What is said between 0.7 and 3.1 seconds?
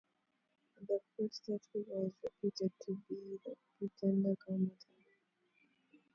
The prostrate figure is reputed to